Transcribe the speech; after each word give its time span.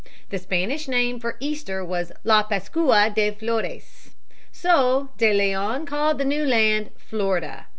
The 0.29 0.39
Spanish 0.39 0.87
name 0.87 1.19
for 1.19 1.37
Easter 1.39 1.85
was 1.85 2.11
La 2.23 2.41
Pascua 2.41 3.11
de 3.15 3.29
los 3.29 3.37
Flores. 3.37 4.09
So 4.51 5.09
De 5.19 5.31
Leon 5.31 5.85
called 5.85 6.17
the 6.17 6.25
new 6.25 6.43
land 6.43 6.89
Florida. 6.97 7.67